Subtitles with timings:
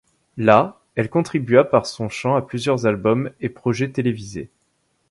[0.37, 4.49] Là, elle contribua par son chant à plusieurs albums et projets télévisés.